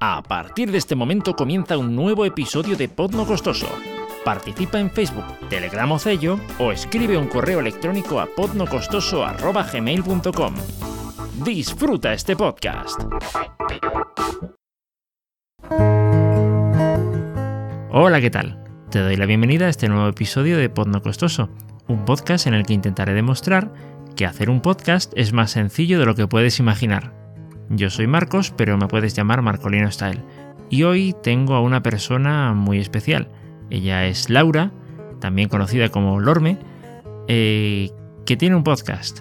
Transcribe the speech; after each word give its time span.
A 0.00 0.22
partir 0.22 0.70
de 0.70 0.78
este 0.78 0.94
momento 0.94 1.34
comienza 1.34 1.76
un 1.76 1.96
nuevo 1.96 2.24
episodio 2.24 2.76
de 2.76 2.88
Pod 2.88 3.14
No 3.14 3.26
Costoso. 3.26 3.66
Participa 4.24 4.78
en 4.78 4.90
Facebook, 4.90 5.24
Telegram 5.50 5.92
o 5.92 5.98
Cello 5.98 6.40
o 6.58 6.72
escribe 6.72 7.18
un 7.18 7.28
correo 7.28 7.60
electrónico 7.60 8.20
a 8.20 8.26
podnocostoso.gmail.com. 8.26 10.54
Disfruta 11.44 12.14
este 12.14 12.36
podcast. 12.36 13.00
Hola, 17.90 18.20
¿qué 18.20 18.30
tal? 18.30 18.64
Te 18.90 19.00
doy 19.00 19.16
la 19.16 19.26
bienvenida 19.26 19.66
a 19.66 19.68
este 19.68 19.88
nuevo 19.88 20.08
episodio 20.08 20.56
de 20.56 20.70
Pod 20.70 20.88
No 20.88 21.02
Costoso, 21.02 21.50
un 21.86 22.04
podcast 22.04 22.46
en 22.46 22.54
el 22.54 22.64
que 22.64 22.72
intentaré 22.72 23.12
demostrar 23.12 23.72
que 24.16 24.26
hacer 24.26 24.50
un 24.50 24.60
podcast 24.60 25.12
es 25.16 25.32
más 25.32 25.50
sencillo 25.50 25.98
de 25.98 26.06
lo 26.06 26.14
que 26.14 26.26
puedes 26.26 26.60
imaginar. 26.60 27.23
Yo 27.70 27.90
soy 27.90 28.06
Marcos, 28.06 28.52
pero 28.56 28.76
me 28.76 28.88
puedes 28.88 29.14
llamar 29.14 29.42
Marcolino 29.42 29.90
Style. 29.90 30.20
Y 30.70 30.82
hoy 30.82 31.14
tengo 31.22 31.54
a 31.54 31.60
una 31.60 31.82
persona 31.82 32.52
muy 32.52 32.78
especial. 32.78 33.28
Ella 33.70 34.06
es 34.06 34.28
Laura, 34.30 34.70
también 35.20 35.48
conocida 35.48 35.88
como 35.88 36.20
Lorme, 36.20 36.58
eh, 37.28 37.90
que 38.26 38.36
tiene 38.36 38.56
un 38.56 38.64
podcast. 38.64 39.20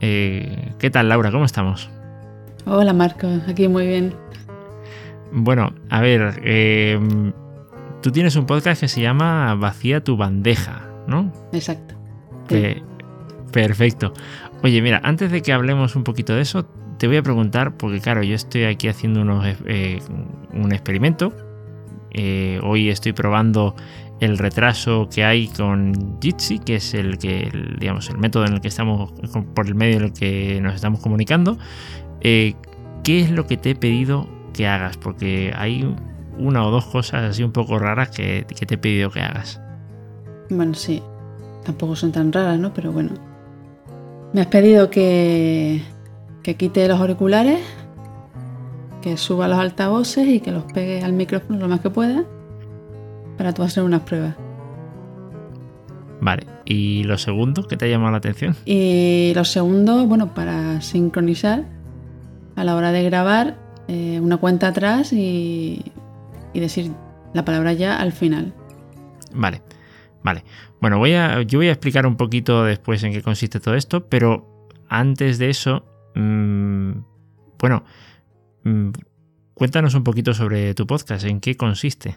Eh, 0.00 0.72
¿Qué 0.78 0.90
tal, 0.90 1.08
Laura? 1.08 1.30
¿Cómo 1.30 1.44
estamos? 1.44 1.90
Hola, 2.66 2.92
Marcos. 2.92 3.42
Aquí 3.48 3.68
muy 3.68 3.86
bien. 3.86 4.14
Bueno, 5.32 5.74
a 5.90 6.00
ver, 6.00 6.40
eh, 6.44 6.98
tú 8.02 8.12
tienes 8.12 8.36
un 8.36 8.46
podcast 8.46 8.80
que 8.80 8.88
se 8.88 9.00
llama 9.00 9.54
Vacía 9.56 10.02
tu 10.04 10.16
bandeja, 10.16 10.88
¿no? 11.08 11.32
Exacto. 11.52 11.94
Perfecto. 13.52 14.12
Oye, 14.62 14.80
mira, 14.80 15.00
antes 15.04 15.30
de 15.30 15.42
que 15.42 15.52
hablemos 15.52 15.96
un 15.96 16.04
poquito 16.04 16.34
de 16.34 16.42
eso, 16.42 16.68
te 17.04 17.08
voy 17.08 17.18
a 17.18 17.22
preguntar, 17.22 17.76
porque 17.76 18.00
claro, 18.00 18.22
yo 18.22 18.34
estoy 18.34 18.64
aquí 18.64 18.88
haciendo 18.88 19.20
unos, 19.20 19.44
eh, 19.66 20.00
un 20.54 20.72
experimento. 20.72 21.34
Eh, 22.12 22.58
hoy 22.62 22.88
estoy 22.88 23.12
probando 23.12 23.76
el 24.20 24.38
retraso 24.38 25.10
que 25.14 25.22
hay 25.22 25.48
con 25.48 26.18
Jitsi, 26.22 26.60
que 26.60 26.76
es 26.76 26.94
el 26.94 27.18
que, 27.18 27.52
digamos, 27.78 28.08
el 28.08 28.16
método 28.16 28.46
en 28.46 28.54
el 28.54 28.62
que 28.62 28.68
estamos, 28.68 29.12
por 29.54 29.66
el 29.66 29.74
medio 29.74 29.98
en 29.98 30.04
el 30.04 30.12
que 30.14 30.58
nos 30.62 30.74
estamos 30.74 31.00
comunicando. 31.00 31.58
Eh, 32.22 32.54
¿Qué 33.02 33.20
es 33.20 33.30
lo 33.30 33.46
que 33.46 33.58
te 33.58 33.72
he 33.72 33.74
pedido 33.74 34.26
que 34.54 34.66
hagas? 34.66 34.96
Porque 34.96 35.52
hay 35.54 35.94
una 36.38 36.66
o 36.66 36.70
dos 36.70 36.86
cosas 36.86 37.24
así 37.24 37.42
un 37.42 37.52
poco 37.52 37.78
raras 37.78 38.08
que, 38.08 38.46
que 38.48 38.64
te 38.64 38.76
he 38.76 38.78
pedido 38.78 39.10
que 39.10 39.20
hagas. 39.20 39.60
Bueno, 40.48 40.72
sí. 40.72 41.02
Tampoco 41.66 41.96
son 41.96 42.12
tan 42.12 42.32
raras, 42.32 42.58
¿no? 42.58 42.72
Pero 42.72 42.92
bueno, 42.92 43.10
me 44.32 44.40
has 44.40 44.46
pedido 44.46 44.88
que, 44.88 45.82
quite 46.52 46.86
los 46.86 47.00
auriculares, 47.00 47.60
que 49.00 49.16
suba 49.16 49.48
los 49.48 49.58
altavoces 49.58 50.28
y 50.28 50.40
que 50.40 50.52
los 50.52 50.64
pegue 50.64 51.02
al 51.02 51.14
micrófono 51.14 51.58
lo 51.58 51.68
más 51.68 51.80
que 51.80 51.88
pueda 51.90 52.24
para 53.38 53.54
tú 53.54 53.62
hacer 53.62 53.82
unas 53.82 54.02
pruebas. 54.02 54.36
Vale, 56.20 56.46
¿y 56.66 57.04
lo 57.04 57.18
segundo 57.18 57.66
que 57.66 57.76
te 57.76 57.86
ha 57.86 57.88
llamado 57.88 58.12
la 58.12 58.18
atención? 58.18 58.54
Y 58.66 59.32
lo 59.34 59.44
segundo, 59.44 60.06
bueno, 60.06 60.34
para 60.34 60.80
sincronizar 60.80 61.64
a 62.56 62.64
la 62.64 62.76
hora 62.76 62.92
de 62.92 63.02
grabar 63.02 63.56
eh, 63.88 64.20
una 64.22 64.36
cuenta 64.36 64.68
atrás 64.68 65.12
y, 65.12 65.82
y 66.52 66.60
decir 66.60 66.92
la 67.32 67.44
palabra 67.44 67.72
ya 67.72 67.98
al 67.98 68.12
final. 68.12 68.54
Vale. 69.32 69.62
Vale. 70.22 70.42
Bueno, 70.80 70.98
voy 70.98 71.12
a, 71.12 71.42
yo 71.42 71.58
voy 71.58 71.68
a 71.68 71.72
explicar 71.72 72.06
un 72.06 72.16
poquito 72.16 72.64
después 72.64 73.02
en 73.04 73.12
qué 73.12 73.20
consiste 73.20 73.60
todo 73.60 73.74
esto, 73.74 74.06
pero 74.08 74.68
antes 74.88 75.38
de 75.38 75.50
eso, 75.50 75.84
mmm, 76.14 76.92
bueno, 77.58 77.84
mmm, 78.64 78.90
cuéntanos 79.54 79.94
un 79.94 80.04
poquito 80.04 80.34
sobre 80.34 80.74
tu 80.74 80.86
podcast, 80.86 81.24
en 81.24 81.40
qué 81.40 81.56
consiste. 81.56 82.16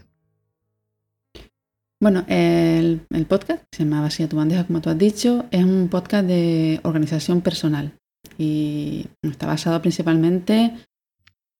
Bueno, 1.99 2.25
el, 2.27 3.01
el 3.09 3.25
podcast, 3.25 3.63
se 3.71 3.83
llama 3.83 4.01
Vacía 4.01 4.29
tu 4.29 4.37
bandeja, 4.37 4.67
como 4.67 4.81
tú 4.81 4.89
has 4.89 4.97
dicho, 4.97 5.45
es 5.49 5.63
un 5.63 5.89
podcast 5.89 6.27
de 6.27 6.79
organización 6.83 7.41
personal 7.41 7.93
y 8.37 9.07
está 9.23 9.47
basado 9.47 9.81
principalmente 9.81 10.75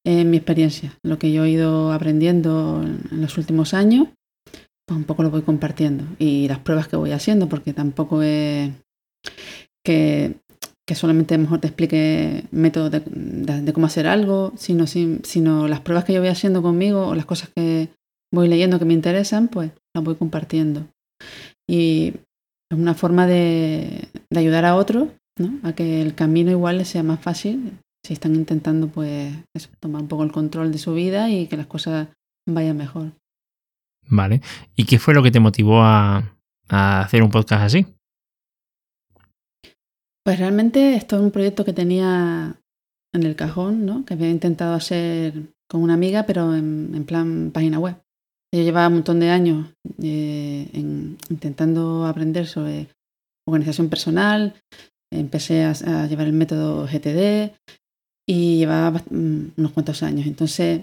en 0.05 0.29
mi 0.29 0.37
experiencia, 0.37 0.93
lo 1.03 1.17
que 1.17 1.31
yo 1.31 1.43
he 1.43 1.49
ido 1.49 1.91
aprendiendo 1.91 2.81
en 2.83 3.21
los 3.21 3.37
últimos 3.37 3.73
años 3.73 4.07
pues 4.87 4.97
un 4.97 5.03
poco 5.03 5.21
lo 5.21 5.29
voy 5.29 5.41
compartiendo 5.41 6.05
y 6.17 6.47
las 6.47 6.59
pruebas 6.59 6.87
que 6.87 6.95
voy 6.95 7.11
haciendo, 7.11 7.49
porque 7.49 7.73
tampoco 7.73 8.21
es 8.21 8.71
que, 9.83 10.35
solamente 10.95 11.37
mejor 11.37 11.59
te 11.59 11.67
explique 11.67 12.45
métodos 12.51 12.91
de, 12.91 13.73
cómo 13.73 13.87
hacer 13.87 14.07
algo, 14.07 14.53
sino, 14.55 15.67
las 15.67 15.81
pruebas 15.81 16.05
que 16.05 16.13
yo 16.13 16.19
voy 16.19 16.29
haciendo 16.29 16.61
conmigo 16.61 17.07
o 17.07 17.15
las 17.15 17.25
cosas 17.25 17.49
que 17.55 17.89
voy 18.33 18.47
leyendo 18.47 18.79
que 18.79 18.85
me 18.85 18.93
interesan, 18.93 19.47
pues 19.47 19.71
las 19.93 20.03
voy 20.03 20.15
compartiendo. 20.15 20.87
Y 21.69 22.13
es 22.71 22.77
una 22.77 22.93
forma 22.93 23.27
de, 23.27 24.07
ayudar 24.35 24.65
a 24.65 24.75
otros, 24.75 25.09
¿no? 25.37 25.59
a 25.63 25.73
que 25.73 26.01
el 26.01 26.15
camino 26.15 26.51
igual 26.51 26.77
les 26.77 26.89
sea 26.89 27.03
más 27.03 27.19
fácil 27.19 27.79
si 28.05 28.13
están 28.13 28.35
intentando 28.35 28.87
pues 28.87 29.33
tomar 29.81 30.01
un 30.01 30.07
poco 30.07 30.23
el 30.23 30.31
control 30.31 30.71
de 30.71 30.77
su 30.77 30.93
vida 30.93 31.29
y 31.29 31.47
que 31.47 31.57
las 31.57 31.67
cosas 31.67 32.07
vayan 32.47 32.77
mejor. 32.77 33.11
Vale. 34.07 34.41
¿Y 34.77 34.85
qué 34.85 34.97
fue 34.97 35.13
lo 35.13 35.21
que 35.21 35.31
te 35.31 35.41
motivó 35.41 35.81
a, 35.83 36.23
hacer 36.69 37.21
un 37.21 37.29
podcast 37.29 37.63
así? 37.63 37.85
Pues 40.27 40.39
realmente 40.39 40.95
esto 40.95 41.15
es 41.15 41.21
un 41.21 41.31
proyecto 41.31 41.63
que 41.63 41.71
tenía 41.71 42.59
en 43.15 43.23
el 43.23 43.37
cajón, 43.37 43.85
¿no? 43.85 44.03
Que 44.03 44.13
había 44.13 44.29
intentado 44.29 44.73
hacer 44.73 45.53
con 45.69 45.81
una 45.81 45.93
amiga, 45.93 46.25
pero 46.25 46.53
en, 46.53 47.05
plan 47.05 47.51
página 47.53 47.79
web. 47.79 47.95
Yo 48.53 48.61
llevaba 48.61 48.89
un 48.89 48.95
montón 48.95 49.21
de 49.21 49.29
años 49.29 49.69
eh, 50.03 50.69
intentando 51.29 52.05
aprender 52.05 52.45
sobre 52.45 52.89
organización 53.47 53.87
personal. 53.87 54.53
Empecé 55.13 55.63
a, 55.63 56.07
llevar 56.07 56.27
el 56.27 56.33
método 56.33 56.85
GTD 56.87 57.53
y 58.27 58.57
llevaba 58.57 59.01
mm, 59.09 59.51
unos 59.55 59.71
cuantos 59.71 60.03
años. 60.03 60.27
Entonces 60.27 60.81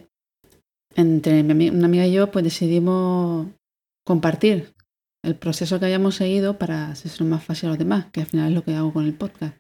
entre 0.97 1.43
una 1.43 1.85
amiga 1.85 2.07
y 2.07 2.13
yo, 2.13 2.31
pues 2.31 2.45
decidimos 2.45 3.49
compartir 4.07 4.74
el 5.25 5.37
proceso 5.37 5.79
que 5.79 5.87
habíamos 5.87 6.17
seguido 6.17 6.59
para 6.59 6.91
hacerlo 6.91 7.27
más 7.27 7.45
fácil 7.45 7.69
a 7.69 7.71
los 7.71 7.79
demás, 7.79 8.07
que 8.13 8.21
al 8.21 8.27
final 8.27 8.49
es 8.49 8.55
lo 8.55 8.65
que 8.65 8.75
hago 8.75 8.93
con 8.93 9.05
el 9.05 9.15
podcast. 9.15 9.57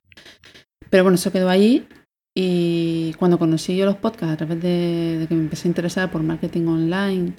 Pero 0.90 1.04
bueno, 1.04 1.16
eso 1.16 1.32
quedó 1.32 1.48
ahí 1.48 1.86
y 2.36 3.12
cuando 3.14 3.38
conocí 3.38 3.76
yo 3.76 3.86
los 3.86 3.96
podcasts 3.96 4.32
a 4.32 4.36
través 4.36 4.60
de, 4.60 5.26
que 5.28 5.34
me 5.34 5.42
empecé 5.42 5.68
a 5.68 5.70
interesar 5.70 6.10
por 6.10 6.22
marketing 6.22 6.66
online 6.66 7.34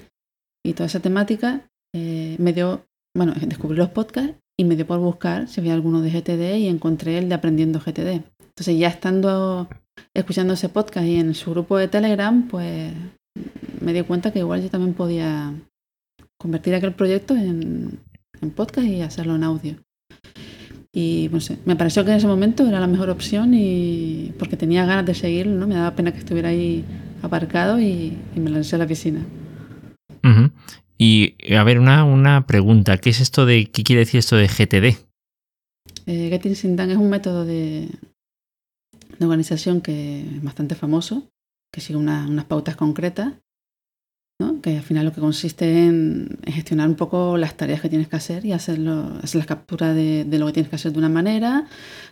y 0.64 0.72
toda 0.72 0.86
esa 0.86 1.00
temática, 1.00 1.68
eh, 1.94 2.36
me 2.38 2.52
dio, 2.52 2.86
bueno, 3.14 3.34
descubrí 3.46 3.76
los 3.76 3.90
podcasts 3.90 4.36
y 4.58 4.64
me 4.64 4.76
dio 4.76 4.86
por 4.86 4.98
buscar 4.98 5.48
si 5.48 5.60
había 5.60 5.74
alguno 5.74 6.00
de 6.00 6.10
GTD 6.10 6.56
y 6.58 6.68
encontré 6.68 7.18
el 7.18 7.28
de 7.28 7.34
Aprendiendo 7.34 7.80
GTD. 7.80 8.22
Entonces 8.40 8.78
ya 8.78 8.88
estando 8.88 9.68
escuchando 10.14 10.54
ese 10.54 10.68
podcast 10.68 11.06
y 11.06 11.16
en 11.16 11.34
su 11.34 11.50
grupo 11.50 11.76
de 11.76 11.88
Telegram, 11.88 12.48
pues 12.48 12.92
me 13.80 13.92
di 13.92 14.02
cuenta 14.02 14.32
que 14.32 14.38
igual 14.38 14.62
yo 14.62 14.70
también 14.70 14.94
podía 14.94 15.52
convertir 16.38 16.74
aquel 16.74 16.94
proyecto 16.94 17.34
en, 17.34 18.00
podcast 18.50 18.86
y 18.86 19.02
hacerlo 19.02 19.34
en 19.36 19.44
audio. 19.44 19.76
Y 20.92 21.28
no 21.30 21.40
sé, 21.40 21.58
me 21.66 21.76
pareció 21.76 22.04
que 22.04 22.12
en 22.12 22.16
ese 22.16 22.26
momento 22.26 22.66
era 22.66 22.80
la 22.80 22.86
mejor 22.86 23.10
opción 23.10 23.52
y 23.52 24.32
porque 24.38 24.56
tenía 24.56 24.86
ganas 24.86 25.04
de 25.04 25.14
seguirlo, 25.14 25.54
¿no? 25.54 25.66
Me 25.66 25.74
daba 25.74 25.94
pena 25.94 26.12
que 26.12 26.18
estuviera 26.18 26.48
ahí 26.48 26.84
aparcado 27.22 27.78
y, 27.78 28.16
me 28.34 28.50
lancé 28.50 28.76
a 28.76 28.78
la 28.78 28.86
piscina. 28.86 29.20
Y 30.98 31.34
a 31.54 31.62
ver, 31.62 31.78
una, 31.78 32.04
una 32.04 32.46
pregunta, 32.46 32.96
¿qué 32.96 33.10
es 33.10 33.20
esto 33.20 33.44
de, 33.44 33.66
qué 33.66 33.82
quiere 33.82 34.00
decir 34.00 34.18
esto 34.18 34.36
de 34.36 34.48
GTD? 34.48 34.96
Eh, 36.06 36.28
Getting 36.30 36.56
Sindan 36.56 36.90
es 36.90 36.96
un 36.96 37.10
método 37.10 37.44
de, 37.44 37.90
de 39.18 39.24
organización 39.24 39.82
que 39.82 40.20
es 40.20 40.42
bastante 40.42 40.74
famoso 40.74 41.28
que 41.76 41.82
sigue 41.82 41.98
unas 41.98 42.44
pautas 42.46 42.74
concretas, 42.74 43.34
¿no? 44.38 44.60
que 44.60 44.76
al 44.76 44.82
final 44.82 45.06
lo 45.06 45.12
que 45.12 45.20
consiste 45.20 45.86
en, 45.86 46.38
gestionar 46.46 46.88
un 46.88 46.96
poco 46.96 47.36
las 47.36 47.56
tareas 47.56 47.80
que 47.80 47.88
tienes 47.88 48.08
que 48.08 48.16
hacer 48.16 48.44
y 48.44 48.52
hacerlo, 48.52 49.18
hacer 49.22 49.40
la 49.40 49.46
captura 49.46 49.94
de, 49.94 50.26
lo 50.38 50.46
que 50.46 50.52
tienes 50.52 50.70
que 50.70 50.76
hacer 50.76 50.92
de 50.92 50.98
una 50.98 51.08
manera, 51.08 51.66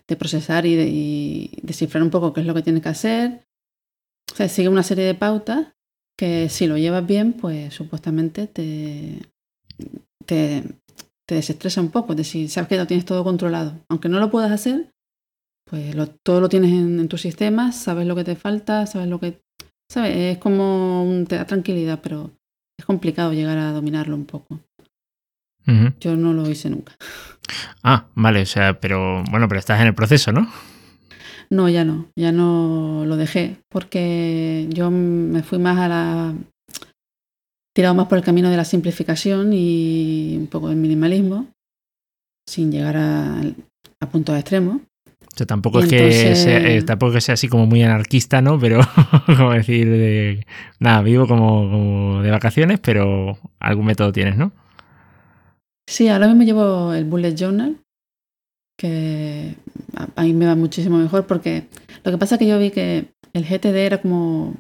de 0.09 0.17
procesar 0.17 0.67
y, 0.67 0.75
de, 0.77 1.51
descifrar 1.63 2.03
un 2.03 2.11
poco 2.11 2.33
qué 2.33 2.41
es 2.41 2.47
lo 2.47 2.55
que 2.55 2.63
tienes 2.63 2.83
que 2.83 2.89
hacer. 2.89 3.47
O 4.33 4.37
sea, 4.37 4.49
sigue 4.49 4.69
una 4.69 4.83
serie 4.83 5.05
de 5.05 5.15
pautas 5.15 5.69
que 6.17 6.49
si 6.49 6.67
lo 6.67 6.79
llevas 6.79 7.07
bien, 7.07 7.35
pues 7.35 7.75
supuestamente 7.75 8.47
te, 8.47 9.21
desestresa 11.29 11.81
un 11.81 11.91
poco. 11.91 12.13
Es 12.13 12.19
decir, 12.19 12.49
sabes 12.49 12.69
que 12.69 12.77
lo 12.77 12.87
tienes 12.87 13.05
todo 13.05 13.25
controlado. 13.25 13.85
Aunque 13.89 14.09
no 14.09 14.19
lo 14.19 14.31
puedas 14.31 14.51
hacer, 14.51 14.93
pues 15.65 15.95
todo 16.23 16.41
lo 16.41 16.49
tienes 16.49 16.73
en, 16.73 17.01
en 17.01 17.09
tu 17.09 17.19
sistema, 17.19 17.73
sabes 17.73 18.07
lo 18.07 18.15
que 18.15 18.25
te 18.25 18.37
falta, 18.37 18.87
sabes 18.87 19.09
lo 19.09 19.21
que 19.21 19.44
¿Sabes? 19.95 20.17
Es 20.17 20.39
como 20.39 21.05
un, 21.05 21.25
te 21.25 21.37
da 21.37 21.45
tranquilidad, 21.45 22.01
pero 22.03 22.33
es 22.77 22.85
complicado 22.85 23.33
llegar 23.33 23.59
a 23.59 23.71
dominarlo 23.71 24.17
un 24.17 24.25
poco. 24.25 24.59
Yo 26.01 26.17
no 26.17 26.33
lo 26.33 26.51
hice 26.51 26.69
nunca. 26.69 26.97
Ah, 27.85 28.09
vale, 28.17 28.43
o 28.43 28.47
sea, 28.47 28.81
pero 28.81 29.23
bueno, 29.31 29.47
pero 29.47 29.61
estás 29.61 29.81
en 29.81 29.87
el 29.87 29.95
proceso, 29.95 30.33
¿no? 30.33 30.51
No, 31.49 31.69
ya 31.69 31.85
no, 31.85 32.09
ya 32.17 32.33
no 32.33 33.05
lo 33.07 33.17
dejé, 33.17 33.59
porque 33.69 34.67
yo 34.71 34.91
me 34.91 35.45
fui 35.45 35.61
más 35.61 35.79
a 35.79 35.87
la... 35.87 36.35
tirado 37.73 37.95
más 37.95 38.09
por 38.09 38.19
el 38.19 38.25
camino 38.25 38.51
de 38.51 38.57
la 38.57 38.65
simplificación 38.65 39.53
y 39.53 40.37
un 40.37 40.49
poco 40.49 40.71
del 40.71 40.77
minimalismo, 40.77 41.47
sin 42.49 42.73
llegar 42.73 42.97
a, 42.97 43.41
a 44.01 44.11
puntos 44.11 44.37
extremos. 44.37 44.81
O 45.35 45.37
sea, 45.37 45.47
tampoco 45.47 45.81
es 45.81 45.89
que 45.89 46.37
sea, 46.37 46.59
eh, 46.59 46.83
tampoco 46.83 47.15
que 47.15 47.21
sea 47.21 47.35
así 47.35 47.49
como 47.49 47.67
muy 47.67 47.83
anarquista, 47.83 48.41
¿no? 48.41 48.57
Pero, 48.57 48.79
como 49.27 49.53
decir, 49.53 49.91
de, 49.91 50.47
nada, 50.79 51.03
vivo 51.03 51.27
como, 51.27 51.69
como, 51.69 52.23
de 52.23 52.31
vacaciones, 52.31 52.79
pero 52.79 53.37
algún 53.59 53.87
método 53.87 54.13
tienes, 54.13 54.37
¿no? 54.37 54.53
Sí, 55.89 56.09
ahora 56.09 56.29
mismo 56.29 56.45
llevo 56.45 56.95
el 56.95 57.05
Bullet 57.05 57.35
Journal, 57.35 57.77
que 58.79 59.57
a 60.15 60.23
mí 60.23 60.33
me 60.33 60.47
va 60.47 60.55
muchísimo 60.55 60.99
mejor 60.99 61.27
porque 61.27 61.65
lo 62.05 62.13
que 62.13 62.19
pasa 62.19 62.37
es 62.37 62.39
que 62.39 62.47
yo 62.47 62.59
vi 62.59 62.71
que 62.71 63.07
el 63.33 63.45
GTD 63.45 63.77
era 63.77 64.01
como 64.01 64.55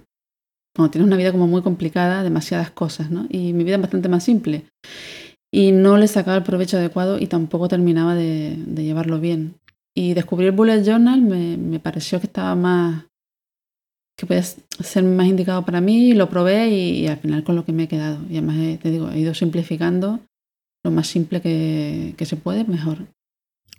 cuando 0.74 0.90
tienes 0.90 1.06
una 1.06 1.16
vida 1.16 1.30
como 1.30 1.46
muy 1.46 1.62
complicada, 1.62 2.22
demasiadas 2.24 2.70
cosas, 2.70 3.10
¿no? 3.10 3.26
Y 3.30 3.52
mi 3.52 3.62
vida 3.62 3.76
es 3.76 3.82
bastante 3.82 4.08
más 4.08 4.24
simple. 4.24 4.64
Y 5.52 5.70
no 5.70 5.96
le 5.98 6.08
sacaba 6.08 6.36
el 6.36 6.42
provecho 6.42 6.78
adecuado 6.78 7.18
y 7.20 7.28
tampoco 7.28 7.68
terminaba 7.68 8.16
de, 8.16 8.56
llevarlo 8.74 9.20
bien. 9.20 9.54
Y 9.96 10.14
descubrir 10.14 10.48
el 10.48 10.56
Bullet 10.56 10.82
Journal 10.82 11.20
me, 11.22 11.56
me, 11.56 11.78
pareció 11.78 12.20
que 12.20 12.26
estaba 12.26 12.54
más, 12.56 13.04
que 14.16 14.26
puede 14.26 14.42
ser 14.42 15.04
más 15.04 15.26
indicado 15.26 15.64
para 15.64 15.80
mí, 15.80 16.14
lo 16.14 16.28
probé 16.28 16.70
y, 16.70 17.06
al 17.06 17.18
final 17.18 17.44
con 17.44 17.54
lo 17.54 17.64
que 17.64 17.72
me 17.72 17.84
he 17.84 17.88
quedado. 17.88 18.18
Y 18.28 18.38
además, 18.38 18.56
eh, 18.58 18.78
te 18.82 18.90
digo, 18.90 19.10
he 19.10 19.20
ido 19.20 19.34
simplificando 19.34 20.20
lo 20.84 20.90
más 20.90 21.06
simple 21.06 21.40
que, 21.40 22.14
que 22.16 22.26
se 22.26 22.36
puede, 22.36 22.64
mejor. 22.64 23.06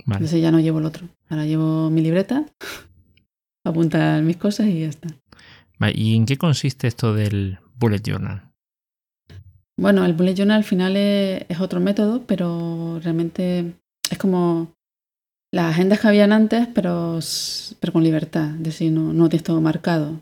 Entonces 0.07 0.41
ya 0.41 0.51
no 0.51 0.59
llevo 0.59 0.79
el 0.79 0.85
otro. 0.85 1.07
Ahora 1.29 1.45
llevo 1.45 1.89
mi 1.89 2.01
libreta, 2.01 2.45
apuntar 3.65 4.21
mis 4.23 4.37
cosas 4.37 4.67
y 4.67 4.81
ya 4.81 4.87
está. 4.87 5.09
¿Y 5.93 6.15
en 6.15 6.25
qué 6.25 6.37
consiste 6.37 6.87
esto 6.87 7.13
del 7.13 7.59
bullet 7.77 8.01
journal? 8.01 8.51
Bueno, 9.77 10.05
el 10.05 10.13
bullet 10.13 10.35
journal 10.35 10.57
al 10.57 10.63
final 10.63 10.95
es, 10.95 11.59
otro 11.59 11.79
método, 11.79 12.23
pero 12.25 12.99
realmente 13.03 13.73
es 14.09 14.17
como 14.17 14.73
las 15.55 15.71
agendas 15.71 15.99
que 15.99 16.07
habían 16.07 16.33
antes, 16.33 16.67
pero, 16.73 17.19
pero 17.79 17.93
con 17.93 18.03
libertad. 18.03 18.55
Es 18.57 18.63
decir, 18.63 18.91
no, 18.91 19.13
no 19.13 19.29
tienes 19.29 19.43
todo 19.43 19.61
marcado. 19.61 20.21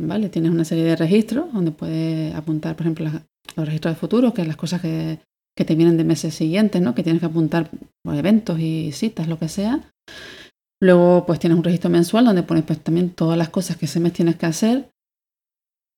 ¿Vale? 0.00 0.28
Tienes 0.28 0.50
una 0.50 0.64
serie 0.64 0.84
de 0.84 0.96
registros 0.96 1.52
donde 1.52 1.70
puedes 1.70 2.34
apuntar, 2.34 2.74
por 2.74 2.86
ejemplo, 2.86 3.08
los 3.56 3.66
registros 3.66 3.94
de 3.94 4.00
futuro, 4.00 4.34
que 4.34 4.42
es 4.42 4.48
las 4.48 4.56
cosas 4.56 4.80
que 4.80 5.18
que 5.56 5.64
te 5.64 5.74
vienen 5.74 5.96
de 5.96 6.04
meses 6.04 6.34
siguientes, 6.34 6.80
¿no? 6.80 6.94
Que 6.94 7.02
tienes 7.02 7.20
que 7.20 7.26
apuntar 7.26 7.70
por 8.02 8.14
eventos 8.14 8.58
y 8.58 8.92
citas, 8.92 9.28
lo 9.28 9.38
que 9.38 9.48
sea. 9.48 9.92
Luego, 10.80 11.26
pues 11.26 11.38
tienes 11.38 11.58
un 11.58 11.64
registro 11.64 11.90
mensual 11.90 12.24
donde 12.24 12.42
pones 12.42 12.64
pues, 12.64 12.80
también 12.80 13.10
todas 13.10 13.38
las 13.38 13.50
cosas 13.50 13.76
que 13.76 13.86
ese 13.86 14.00
mes 14.00 14.12
tienes 14.12 14.36
que 14.36 14.46
hacer. 14.46 14.90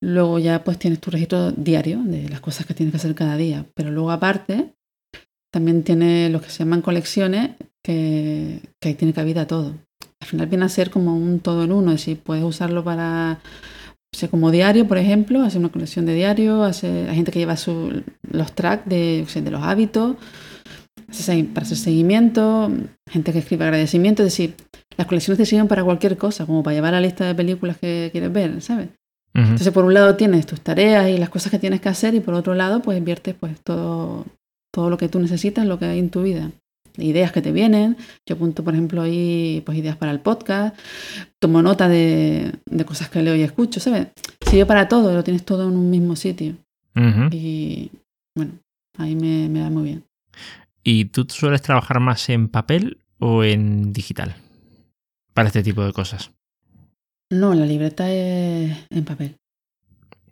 Luego 0.02 0.38
ya 0.38 0.64
pues 0.64 0.78
tienes 0.78 1.00
tu 1.00 1.10
registro 1.10 1.52
diario 1.52 2.02
de 2.02 2.28
las 2.28 2.40
cosas 2.40 2.66
que 2.66 2.74
tienes 2.74 2.92
que 2.92 2.96
hacer 2.98 3.14
cada 3.14 3.36
día. 3.36 3.66
Pero 3.74 3.90
luego 3.90 4.10
aparte, 4.10 4.74
también 5.52 5.84
tiene 5.84 6.28
lo 6.28 6.40
que 6.40 6.50
se 6.50 6.58
llaman 6.58 6.82
colecciones, 6.82 7.52
que, 7.84 8.60
que 8.80 8.88
ahí 8.88 8.94
tiene 8.94 9.12
cabida 9.12 9.46
todo. 9.46 9.74
Al 10.20 10.28
final 10.28 10.46
viene 10.46 10.64
a 10.64 10.68
ser 10.68 10.90
como 10.90 11.16
un 11.16 11.40
todo 11.40 11.64
en 11.64 11.72
uno, 11.72 11.92
es 11.92 12.00
decir, 12.00 12.18
puedes 12.18 12.44
usarlo 12.44 12.82
para 12.82 13.40
sea, 14.14 14.28
como 14.28 14.50
diario, 14.50 14.86
por 14.86 14.98
ejemplo, 14.98 15.42
hacer 15.42 15.60
una 15.60 15.70
colección 15.70 16.06
de 16.06 16.14
diario, 16.14 16.62
hace, 16.62 17.08
hay 17.08 17.16
gente 17.16 17.32
que 17.32 17.40
lleva 17.40 17.56
su, 17.56 18.02
los 18.30 18.52
tracks 18.52 18.88
de, 18.88 19.26
de 19.32 19.50
los 19.50 19.62
hábitos 19.62 20.16
para 21.52 21.64
hacer 21.64 21.76
seguimiento, 21.76 22.72
gente 23.08 23.32
que 23.32 23.38
escribe 23.38 23.64
agradecimiento, 23.64 24.22
es 24.22 24.32
decir, 24.32 24.54
las 24.96 25.06
colecciones 25.06 25.38
te 25.38 25.46
sirven 25.46 25.68
para 25.68 25.84
cualquier 25.84 26.16
cosa, 26.16 26.44
como 26.46 26.62
para 26.62 26.74
llevar 26.74 26.92
la 26.92 27.00
lista 27.00 27.24
de 27.24 27.34
películas 27.34 27.76
que 27.78 28.08
quieres 28.10 28.32
ver, 28.32 28.60
¿sabes? 28.62 28.88
Entonces, 29.36 29.72
por 29.72 29.84
un 29.84 29.94
lado 29.94 30.14
tienes 30.14 30.46
tus 30.46 30.60
tareas 30.60 31.08
y 31.08 31.18
las 31.18 31.28
cosas 31.28 31.50
que 31.50 31.58
tienes 31.58 31.80
que 31.80 31.88
hacer 31.88 32.14
y 32.14 32.20
por 32.20 32.34
otro 32.34 32.54
lado, 32.54 32.82
pues 32.82 32.96
inviertes 32.96 33.34
pues 33.34 33.60
todo, 33.64 34.24
todo 34.72 34.90
lo 34.90 34.96
que 34.96 35.08
tú 35.08 35.18
necesitas, 35.18 35.66
lo 35.66 35.76
que 35.78 35.86
hay 35.86 35.98
en 35.98 36.10
tu 36.10 36.22
vida 36.22 36.52
ideas 36.96 37.32
que 37.32 37.42
te 37.42 37.52
vienen. 37.52 37.96
Yo 38.26 38.36
apunto, 38.36 38.64
por 38.64 38.74
ejemplo, 38.74 39.02
ahí 39.02 39.62
pues, 39.64 39.78
ideas 39.78 39.96
para 39.96 40.12
el 40.12 40.20
podcast, 40.20 40.76
tomo 41.38 41.62
nota 41.62 41.88
de, 41.88 42.52
cosas 42.86 43.08
que 43.08 43.22
leo 43.22 43.34
y 43.34 43.42
escucho, 43.42 43.80
¿sabes? 43.80 44.08
Sirve 44.40 44.66
para 44.66 44.88
todo, 44.88 45.14
lo 45.14 45.24
tienes 45.24 45.44
todo 45.44 45.68
en 45.68 45.76
un 45.76 45.90
mismo 45.90 46.16
sitio. 46.16 46.56
Y 47.32 47.90
bueno, 48.36 48.52
ahí 48.98 49.16
me, 49.16 49.48
me 49.48 49.60
da 49.60 49.70
muy 49.70 49.82
bien. 49.82 50.04
¿Y 50.84 51.06
tú 51.06 51.26
sueles 51.28 51.62
trabajar 51.62 51.98
más 51.98 52.28
en 52.28 52.48
papel 52.48 52.98
o 53.18 53.42
en 53.42 53.92
digital 53.92 54.36
para 55.32 55.48
este 55.48 55.62
tipo 55.64 55.84
de 55.84 55.92
cosas? 55.92 56.30
No, 57.30 57.54
la 57.54 57.66
libreta 57.66 58.08
es 58.12 58.76
en 58.90 59.04
papel. 59.04 59.34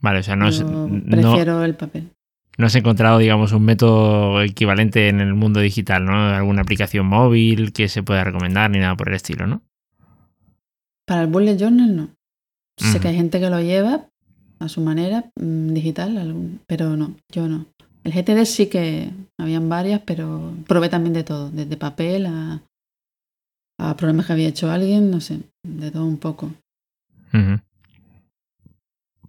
Vale, 0.00 0.20
o 0.20 0.22
sea, 0.22 0.36
no 0.36 0.46
es. 0.48 0.62
Prefiero 1.10 1.64
el 1.64 1.74
papel 1.74 2.10
no 2.58 2.66
has 2.66 2.74
encontrado, 2.74 3.18
digamos, 3.18 3.52
un 3.52 3.64
método 3.64 4.42
equivalente 4.42 5.08
en 5.08 5.20
el 5.20 5.34
mundo 5.34 5.60
digital, 5.60 6.04
¿no? 6.04 6.12
Alguna 6.12 6.62
aplicación 6.62 7.06
móvil 7.06 7.72
que 7.72 7.88
se 7.88 8.02
pueda 8.02 8.24
recomendar 8.24 8.70
ni 8.70 8.78
nada 8.78 8.96
por 8.96 9.08
el 9.08 9.14
estilo, 9.14 9.46
¿no? 9.46 9.62
Para 11.06 11.22
el 11.22 11.28
bullet 11.28 11.56
journal 11.56 11.96
no. 11.96 12.08
Sé 12.76 13.00
que 13.00 13.08
hay 13.08 13.16
gente 13.16 13.38
que 13.38 13.50
lo 13.50 13.60
lleva 13.60 14.08
a 14.58 14.68
su 14.68 14.80
manera, 14.80 15.30
mm, 15.36 15.72
digital, 15.72 16.58
pero 16.66 16.96
no, 16.96 17.14
yo 17.30 17.48
no. 17.48 17.66
El 18.04 18.12
GTD 18.12 18.44
sí 18.44 18.66
que 18.66 19.10
habían 19.38 19.68
varias, 19.68 20.00
pero 20.04 20.52
probé 20.66 20.88
también 20.88 21.12
de 21.12 21.22
todo, 21.22 21.50
desde 21.50 21.76
papel 21.76 22.26
a, 22.26 22.62
a 23.78 23.96
problemas 23.96 24.26
que 24.26 24.32
había 24.32 24.48
hecho 24.48 24.70
alguien, 24.70 25.10
no 25.10 25.20
sé, 25.20 25.40
de 25.62 25.90
todo 25.90 26.06
un 26.06 26.18
poco 26.18 26.52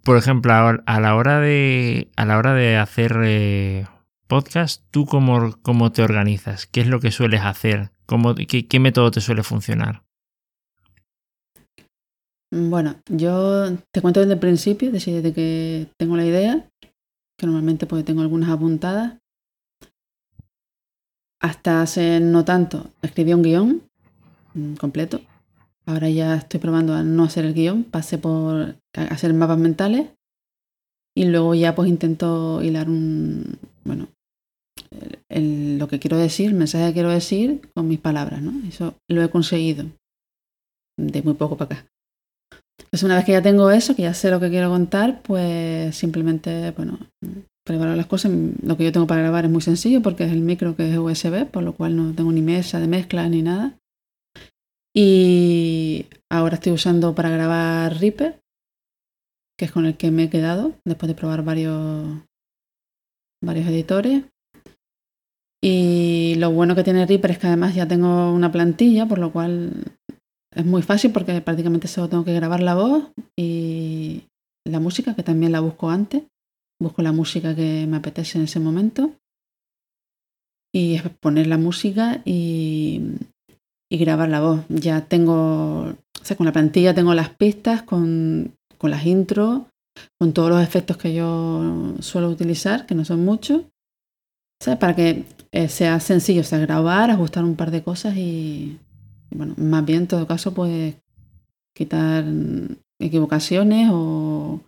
por 0.04 0.18
ejemplo, 0.18 0.52
a 0.52 1.00
la 1.00 1.16
hora 1.16 1.40
de, 1.40 2.08
a 2.16 2.26
la 2.26 2.38
hora 2.38 2.54
de 2.54 2.76
hacer 2.76 3.16
eh, 3.24 3.86
podcast, 4.26 4.82
¿tú 4.90 5.06
cómo, 5.06 5.56
cómo, 5.62 5.92
te 5.92 6.02
organizas? 6.02 6.66
¿Qué 6.66 6.82
es 6.82 6.86
lo 6.86 7.00
que 7.00 7.10
sueles 7.10 7.40
hacer? 7.42 7.90
¿Cómo, 8.06 8.34
qué, 8.34 8.80
método 8.80 9.10
te 9.10 9.22
suele 9.22 9.42
funcionar? 9.42 10.02
Bueno, 12.52 12.96
yo 13.08 13.76
te 13.90 14.00
cuento 14.02 14.20
desde 14.20 14.34
el 14.34 14.38
principio, 14.38 14.92
desde 14.92 15.32
que 15.32 15.88
tengo 15.98 16.16
la 16.16 16.26
idea, 16.26 16.68
que 17.38 17.46
normalmente 17.46 17.86
pues 17.86 18.04
tengo 18.04 18.20
algunas 18.20 18.50
apuntadas. 18.50 19.18
Hasta 21.40 21.82
hace 21.82 22.20
no 22.20 22.44
tanto 22.44 22.90
escribí 23.02 23.34
un 23.34 23.42
guion 23.42 23.82
mm, 24.54 24.74
completo 24.74 25.20
Ahora 25.86 26.08
ya 26.08 26.36
estoy 26.36 26.60
probando 26.60 26.94
a 26.94 27.02
no 27.02 27.24
hacer 27.24 27.44
el 27.44 27.54
guion, 27.54 27.84
pasé 27.84 28.18
por 28.18 28.76
hacer 28.94 29.34
mapas 29.34 29.58
mentales 29.58 30.08
y 31.16 31.26
luego 31.26 31.54
ya 31.54 31.74
pues 31.74 31.88
intento 31.88 32.62
hilar 32.62 32.88
un, 32.88 33.58
bueno, 33.84 34.08
lo 35.28 35.88
que 35.88 35.98
quiero 35.98 36.16
decir, 36.16 36.48
el 36.48 36.54
mensaje 36.54 36.86
que 36.86 36.94
quiero 36.94 37.10
decir 37.10 37.60
con 37.74 37.86
mis 37.86 38.00
palabras, 38.00 38.40
¿no? 38.40 38.66
Eso 38.66 38.94
lo 39.10 39.22
he 39.22 39.28
conseguido 39.28 39.84
de 40.98 41.22
muy 41.22 41.34
poco 41.34 41.56
para 41.56 41.80
acá. 41.80 41.86
Entonces 42.78 43.04
una 43.04 43.16
vez 43.16 43.24
que 43.24 43.32
ya 43.32 43.42
tengo 43.42 43.70
eso, 43.70 43.94
que 43.94 44.02
ya 44.02 44.14
sé 44.14 44.30
lo 44.30 44.40
que 44.40 44.50
quiero 44.50 44.70
contar, 44.70 45.22
pues 45.22 45.94
simplemente, 45.96 46.70
bueno, 46.72 46.98
preparar 47.64 47.96
las 47.96 48.06
cosas. 48.06 48.32
Lo 48.62 48.76
que 48.76 48.84
yo 48.84 48.92
tengo 48.92 49.06
para 49.06 49.22
grabar 49.22 49.44
es 49.44 49.50
muy 49.50 49.62
sencillo 49.62 50.00
porque 50.02 50.24
es 50.24 50.32
el 50.32 50.40
micro 50.40 50.76
que 50.76 50.90
es 50.90 50.96
USB, 50.96 51.46
por 51.46 51.62
lo 51.62 51.74
cual 51.74 51.96
no 51.96 52.12
tengo 52.14 52.32
ni 52.32 52.42
mesa 52.42 52.80
de 52.80 52.86
mezcla 52.86 53.28
ni 53.28 53.42
nada. 53.42 53.76
Y 54.96 56.06
ahora 56.30 56.54
estoy 56.54 56.72
usando 56.72 57.14
para 57.14 57.28
grabar 57.28 57.98
Reaper, 57.98 58.40
que 59.58 59.64
es 59.64 59.72
con 59.72 59.86
el 59.86 59.96
que 59.96 60.12
me 60.12 60.24
he 60.24 60.30
quedado 60.30 60.74
después 60.86 61.08
de 61.08 61.16
probar 61.16 61.44
varios, 61.44 62.22
varios 63.42 63.66
editores. 63.66 64.24
Y 65.62 66.36
lo 66.36 66.52
bueno 66.52 66.74
que 66.74 66.84
tiene 66.84 67.06
Reaper 67.06 67.32
es 67.32 67.38
que 67.38 67.46
además 67.48 67.74
ya 67.74 67.88
tengo 67.88 68.32
una 68.32 68.52
plantilla, 68.52 69.06
por 69.06 69.18
lo 69.18 69.32
cual 69.32 69.96
es 70.54 70.64
muy 70.64 70.82
fácil 70.82 71.10
porque 71.10 71.40
prácticamente 71.40 71.88
solo 71.88 72.08
tengo 72.08 72.24
que 72.24 72.34
grabar 72.34 72.62
la 72.62 72.76
voz 72.76 73.10
y 73.36 74.24
la 74.64 74.78
música, 74.78 75.16
que 75.16 75.24
también 75.24 75.52
la 75.52 75.60
busco 75.60 75.90
antes. 75.90 76.22
Busco 76.80 77.02
la 77.02 77.12
música 77.12 77.54
que 77.56 77.86
me 77.88 77.96
apetece 77.96 78.38
en 78.38 78.44
ese 78.44 78.60
momento. 78.60 79.12
Y 80.72 81.00
poner 81.20 81.46
la 81.46 81.56
música 81.56 82.20
y, 82.24 83.00
y 83.94 83.98
grabar 83.98 84.28
la 84.28 84.40
voz. 84.40 84.60
Ya 84.68 85.02
tengo, 85.02 85.82
o 85.84 86.24
sea, 86.24 86.36
con 86.36 86.46
la 86.46 86.52
plantilla 86.52 86.94
tengo 86.94 87.14
las 87.14 87.30
pistas, 87.30 87.82
con, 87.82 88.54
con 88.78 88.90
las 88.90 89.06
intros, 89.06 89.62
con 90.18 90.32
todos 90.32 90.50
los 90.50 90.62
efectos 90.62 90.96
que 90.96 91.14
yo 91.14 91.94
suelo 92.00 92.28
utilizar, 92.28 92.86
que 92.86 92.94
no 92.94 93.04
son 93.04 93.24
muchos, 93.24 93.62
sea, 94.64 94.78
para 94.78 94.96
que 94.96 95.24
eh, 95.52 95.68
sea 95.68 96.00
sencillo, 96.00 96.40
o 96.40 96.44
sea, 96.44 96.58
grabar, 96.58 97.10
ajustar 97.10 97.44
un 97.44 97.56
par 97.56 97.70
de 97.70 97.82
cosas 97.82 98.16
y, 98.16 98.78
bueno, 99.30 99.54
más 99.58 99.84
bien 99.84 100.02
en 100.02 100.08
todo 100.08 100.26
caso, 100.26 100.54
pues 100.54 100.96
quitar 101.76 102.24
equivocaciones 102.98 103.90
o, 103.92 104.60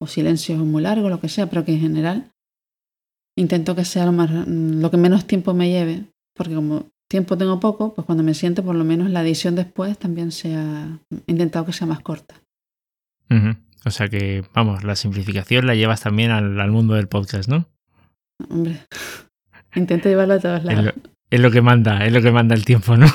o 0.00 0.06
silencios 0.06 0.58
muy 0.58 0.82
largos, 0.82 1.10
lo 1.10 1.20
que 1.20 1.28
sea, 1.28 1.48
pero 1.48 1.64
que 1.64 1.72
en 1.72 1.80
general 1.80 2.30
intento 3.36 3.74
que 3.74 3.84
sea 3.84 4.04
lo, 4.04 4.12
más, 4.12 4.30
lo 4.46 4.90
que 4.90 4.96
menos 4.98 5.26
tiempo 5.26 5.54
me 5.54 5.70
lleve, 5.70 6.04
porque 6.34 6.54
como 6.54 6.90
tiempo 7.12 7.36
tengo 7.36 7.60
poco, 7.60 7.94
pues 7.94 8.06
cuando 8.06 8.24
me 8.24 8.32
siento, 8.32 8.64
por 8.64 8.74
lo 8.74 8.84
menos 8.84 9.10
la 9.10 9.20
edición 9.20 9.54
después 9.54 9.98
también 9.98 10.32
sea. 10.32 10.98
He 11.26 11.30
intentado 11.30 11.66
que 11.66 11.74
sea 11.74 11.86
más 11.86 12.00
corta. 12.00 12.34
O 13.84 13.90
sea 13.90 14.08
que, 14.08 14.42
vamos, 14.54 14.82
la 14.82 14.96
simplificación 14.96 15.66
la 15.66 15.74
llevas 15.74 16.00
también 16.00 16.30
al, 16.30 16.70
mundo 16.70 16.94
del 16.94 17.08
podcast, 17.08 17.50
¿no? 17.50 17.66
Hombre, 18.48 18.80
intento 19.74 20.08
llevarlo 20.08 20.34
a 20.34 20.38
todos 20.38 20.64
lados. 20.64 20.94
Es 21.30 21.40
lo, 21.40 21.50
que 21.50 21.60
manda, 21.60 22.06
es 22.06 22.12
lo 22.14 22.22
que 22.22 22.32
manda 22.32 22.54
el 22.54 22.64
tiempo, 22.64 22.96
¿no? 22.96 23.06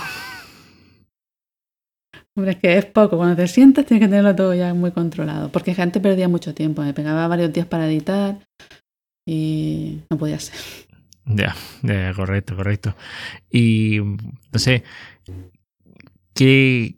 Hombre, 2.36 2.52
es 2.52 2.58
que 2.58 2.78
es 2.78 2.86
poco. 2.86 3.18
Cuando 3.18 3.36
te 3.36 3.48
sientas 3.48 3.88
tienes 3.88 4.06
que 4.06 4.10
tenerlo 4.10 4.36
todo 4.36 4.54
ya 4.54 4.76
muy 4.76 4.92
controlado. 4.92 5.52
Porque 5.52 5.74
gente 5.74 6.00
perdía 6.00 6.28
mucho 6.28 6.54
tiempo. 6.54 6.84
Me 6.84 6.94
pegaba 6.94 7.28
varios 7.28 7.52
días 7.52 7.66
para 7.66 7.88
editar 7.88 8.38
y 9.26 10.02
no 10.12 10.20
podía 10.20 10.40
ser. 10.40 10.87
Ya, 11.28 11.56
correcto, 12.16 12.56
correcto. 12.56 12.96
Y 13.52 14.00
no 14.00 14.60
sé, 14.60 14.84
¿qué, 16.34 16.96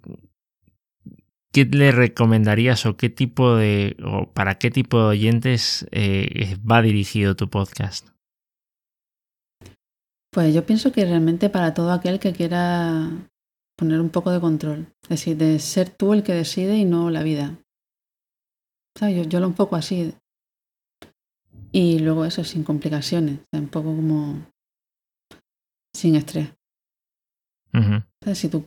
¿qué 1.51 1.65
le 1.65 1.91
recomendarías 1.91 2.85
o 2.85 2.95
qué 2.95 3.09
tipo 3.09 3.55
de, 3.55 3.97
o 4.03 4.31
para 4.31 4.55
qué 4.55 4.69
tipo 4.69 4.99
de 4.99 5.05
oyentes 5.05 5.87
eh, 5.91 6.57
va 6.69 6.81
dirigido 6.81 7.35
tu 7.35 7.49
podcast? 7.49 8.09
Pues 10.31 10.53
yo 10.53 10.63
pienso 10.63 10.91
que 10.91 11.05
realmente 11.05 11.49
para 11.49 11.73
todo 11.73 11.91
aquel 11.91 12.19
que 12.19 12.33
quiera 12.33 13.09
poner 13.75 13.99
un 13.99 14.09
poco 14.09 14.29
de 14.29 14.39
control, 14.39 14.93
es 15.03 15.09
decir, 15.09 15.37
de 15.37 15.57
ser 15.57 15.89
tú 15.89 16.13
el 16.13 16.21
que 16.21 16.33
decide 16.33 16.77
y 16.77 16.85
no 16.85 17.09
la 17.09 17.23
vida. 17.23 17.57
Yo, 19.01 19.23
yo 19.23 19.39
lo 19.39 19.47
un 19.47 19.53
poco 19.53 19.75
así. 19.75 20.13
Y 21.71 21.99
luego 21.99 22.25
eso, 22.25 22.43
sin 22.43 22.63
complicaciones, 22.63 23.39
un 23.51 23.67
poco 23.67 23.95
como 23.95 24.45
sin 25.95 26.15
estrés. 26.15 26.49
Si 28.33 28.49
tú, 28.49 28.65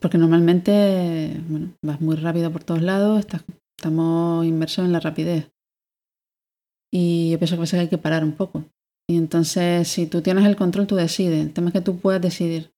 porque 0.00 0.18
normalmente 0.18 1.40
bueno, 1.48 1.74
vas 1.82 2.00
muy 2.00 2.16
rápido 2.16 2.52
por 2.52 2.62
todos 2.62 2.82
lados, 2.82 3.24
estamos 3.76 4.46
inmersos 4.46 4.84
en 4.84 4.92
la 4.92 5.00
rapidez. 5.00 5.50
Y 6.92 7.30
yo 7.30 7.38
pienso 7.38 7.56
que 7.56 7.60
a 7.60 7.62
veces 7.62 7.80
hay 7.80 7.88
que 7.88 7.98
parar 7.98 8.22
un 8.22 8.32
poco. 8.32 8.64
Y 9.08 9.16
entonces, 9.16 9.88
si 9.88 10.06
tú 10.06 10.22
tienes 10.22 10.44
el 10.44 10.56
control, 10.56 10.86
tú 10.86 10.94
decides. 10.94 11.44
El 11.44 11.52
tema 11.52 11.68
es 11.68 11.72
que 11.72 11.80
tú 11.80 11.98
puedas 11.98 12.22
decidir. 12.22 12.72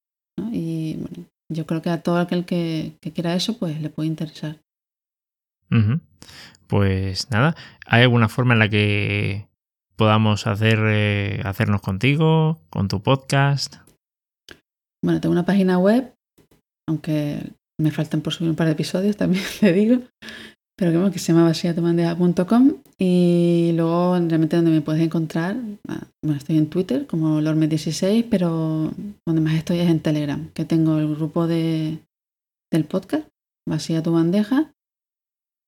Y 0.52 0.96
bueno, 0.96 1.28
yo 1.52 1.66
creo 1.66 1.82
que 1.82 1.90
a 1.90 2.02
todo 2.02 2.18
aquel 2.18 2.44
que, 2.44 2.94
quiera 3.14 3.34
eso, 3.34 3.58
pues 3.58 3.80
le 3.80 3.90
puede 3.90 4.08
interesar. 4.08 4.58
Pues 6.66 7.30
nada, 7.30 7.54
¿hay 7.86 8.02
alguna 8.02 8.28
forma 8.28 8.54
en 8.54 8.58
la 8.60 8.68
que 8.68 9.46
podamos 9.96 10.46
hacer, 10.46 10.78
eh, 10.84 11.40
hacernos 11.44 11.80
contigo, 11.80 12.58
con 12.70 12.88
tu 12.88 13.02
podcast? 13.02 13.76
Bueno, 15.02 15.20
tengo 15.20 15.32
una 15.32 15.46
página 15.46 15.78
web, 15.78 16.12
aunque 16.88 17.52
me 17.80 17.90
faltan 17.90 18.20
por 18.20 18.32
subir 18.32 18.50
un 18.50 18.56
par 18.56 18.66
de 18.66 18.74
episodios, 18.74 19.16
también 19.16 19.44
te 19.60 19.72
digo, 19.72 20.02
pero 20.76 21.10
que, 21.10 21.18
se 21.18 21.32
llama 21.32 21.44
vasiatomandeja.com 21.44 22.74
y 22.98 23.72
luego 23.74 24.18
realmente 24.18 24.56
donde 24.56 24.70
me 24.70 24.82
puedes 24.82 25.02
encontrar, 25.02 25.56
ah, 25.88 26.06
bueno, 26.22 26.38
estoy 26.38 26.58
en 26.58 26.68
Twitter 26.68 27.06
como 27.06 27.40
Lorme16, 27.40 28.26
pero 28.30 28.92
donde 29.26 29.40
más 29.40 29.54
estoy 29.54 29.78
es 29.78 29.88
en 29.88 30.00
Telegram, 30.00 30.50
que 30.52 30.64
tengo 30.64 30.98
el 30.98 31.14
grupo 31.14 31.46
de, 31.46 31.98
del 32.70 32.84
podcast, 32.84 33.26
Vacía 33.68 34.02
tu 34.02 34.12
bandeja, 34.12 34.72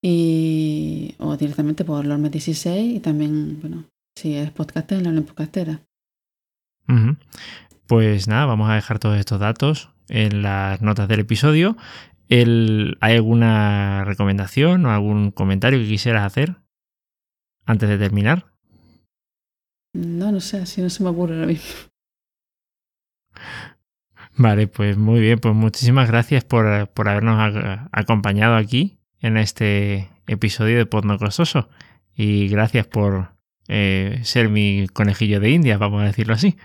y, 0.05 1.15
o 1.19 1.37
directamente 1.37 1.85
por 1.85 2.05
Lorme16 2.05 2.97
y 2.97 3.01
también, 3.01 3.61
bueno, 3.61 3.85
si 4.19 4.35
es 4.35 4.51
podcaster, 4.51 5.07
en 5.07 5.25
podcastera. 5.25 5.81
Pues 7.87 8.27
nada, 8.27 8.47
vamos 8.47 8.69
a 8.69 8.75
dejar 8.75 8.99
todos 8.99 9.17
estos 9.17 9.39
datos 9.39 9.91
en 10.09 10.43
las 10.43 10.83
notas 10.83 11.07
del 11.07 11.21
episodio. 11.21 11.77
¿Hay 12.29 13.15
alguna 13.15 14.05
recomendación 14.05 14.85
o 14.87 14.91
algún 14.91 15.31
comentario 15.31 15.79
que 15.79 15.87
quisieras 15.87 16.25
hacer 16.25 16.57
antes 17.65 17.89
de 17.89 17.97
terminar? 17.97 18.47
No, 19.95 20.33
no 20.33 20.41
sé, 20.41 20.59
así 20.59 20.83
no 20.83 20.91
se 20.91 21.05
me 21.05 21.11
ocurre 21.11 21.35
ahora 21.35 21.47
mismo. 21.47 21.67
Vale, 24.37 24.67
pues 24.67 24.97
muy 24.97 25.21
bien, 25.21 25.39
pues 25.39 25.55
muchísimas 25.55 26.09
gracias 26.09 26.45
por, 26.45 26.67
habernos 26.67 27.55
acompañado 27.93 28.57
aquí 28.57 28.99
en 29.21 29.37
este 29.37 30.11
episodio 30.27 30.77
de 30.77 30.87
Podno 30.87 31.19
Costoso 31.19 31.69
y 32.15 32.49
gracias 32.49 32.87
por 32.87 33.38
eh, 33.69 34.21
ser 34.23 34.49
mi 34.49 34.87
conejillo 34.93 35.41
de 35.41 35.51
India, 35.51 35.79
vamos 35.79 36.03
a 36.03 36.07
decirlo 36.07 36.35
así. 36.35 36.57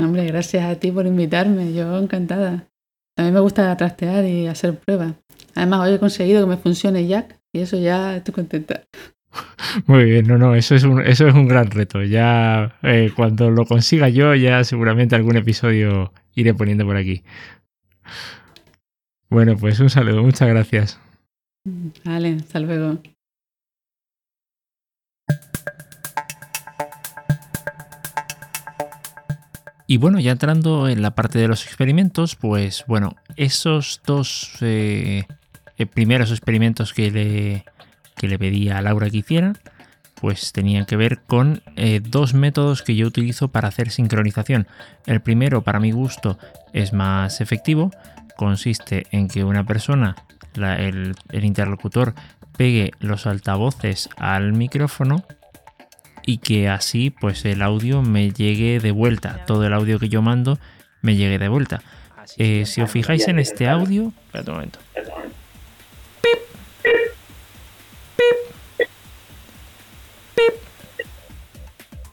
Hombre, 0.00 0.26
gracias 0.26 0.64
a 0.64 0.76
ti 0.76 0.90
por 0.90 1.06
invitarme, 1.06 1.72
yo 1.72 1.98
encantada. 1.98 2.68
A 3.16 3.22
mí 3.22 3.30
me 3.30 3.40
gusta 3.40 3.76
trastear 3.76 4.24
y 4.24 4.46
hacer 4.46 4.78
pruebas. 4.78 5.14
Además, 5.54 5.80
hoy 5.80 5.94
he 5.94 5.98
conseguido 5.98 6.40
que 6.40 6.50
me 6.50 6.56
funcione 6.56 7.06
Jack 7.06 7.38
y 7.52 7.60
eso 7.60 7.78
ya 7.78 8.16
estoy 8.16 8.32
contenta. 8.32 8.84
Muy 9.86 10.04
bien, 10.04 10.26
no, 10.26 10.38
no, 10.38 10.54
eso 10.54 10.74
es 10.74 10.84
un, 10.84 11.02
eso 11.02 11.28
es 11.28 11.34
un 11.34 11.46
gran 11.46 11.70
reto. 11.70 12.02
Ya 12.02 12.78
eh, 12.82 13.12
cuando 13.14 13.50
lo 13.50 13.66
consiga 13.66 14.08
yo, 14.08 14.34
ya 14.34 14.64
seguramente 14.64 15.14
algún 15.14 15.36
episodio 15.36 16.12
iré 16.34 16.54
poniendo 16.54 16.86
por 16.86 16.96
aquí. 16.96 17.22
Bueno, 19.28 19.56
pues 19.56 19.80
un 19.80 19.90
saludo, 19.90 20.22
muchas 20.22 20.48
gracias. 20.48 21.00
Vale, 22.04 22.36
hasta 22.40 22.60
luego. 22.60 22.98
Y 29.92 29.98
bueno, 29.98 30.18
ya 30.20 30.32
entrando 30.32 30.88
en 30.88 31.02
la 31.02 31.10
parte 31.10 31.38
de 31.38 31.48
los 31.48 31.66
experimentos, 31.66 32.34
pues 32.34 32.82
bueno, 32.86 33.14
esos 33.36 34.00
dos 34.06 34.52
eh, 34.62 35.24
eh, 35.76 35.84
primeros 35.84 36.30
experimentos 36.30 36.94
que 36.94 37.10
le, 37.10 37.66
que 38.16 38.26
le 38.26 38.38
pedí 38.38 38.70
a 38.70 38.80
Laura 38.80 39.10
que 39.10 39.18
hiciera, 39.18 39.52
pues 40.14 40.52
tenían 40.52 40.86
que 40.86 40.96
ver 40.96 41.20
con 41.26 41.60
eh, 41.76 42.00
dos 42.02 42.32
métodos 42.32 42.80
que 42.80 42.96
yo 42.96 43.06
utilizo 43.06 43.48
para 43.48 43.68
hacer 43.68 43.90
sincronización. 43.90 44.66
El 45.04 45.20
primero, 45.20 45.60
para 45.60 45.78
mi 45.78 45.90
gusto, 45.90 46.38
es 46.72 46.94
más 46.94 47.42
efectivo. 47.42 47.90
Consiste 48.38 49.06
en 49.10 49.28
que 49.28 49.44
una 49.44 49.66
persona, 49.66 50.16
el 50.54 51.14
interlocutor, 51.42 52.14
pegue 52.56 52.92
los 52.98 53.26
altavoces 53.26 54.08
al 54.16 54.54
micrófono 54.54 55.22
y 56.24 56.38
que 56.38 56.68
así 56.68 57.10
pues 57.10 57.44
el 57.44 57.62
audio 57.62 58.02
me 58.02 58.30
llegue 58.30 58.80
de 58.80 58.90
vuelta, 58.90 59.44
todo 59.46 59.66
el 59.66 59.72
audio 59.72 59.98
que 59.98 60.08
yo 60.08 60.22
mando 60.22 60.58
me 61.00 61.16
llegue 61.16 61.38
de 61.38 61.48
vuelta. 61.48 61.82
Eh, 62.38 62.64
si 62.66 62.80
os 62.80 62.90
fijáis 62.90 63.28
en 63.28 63.38
este 63.38 63.68
audio, 63.68 64.04
un 64.04 64.44
momento. 64.46 64.78